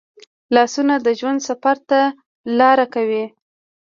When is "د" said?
1.05-1.07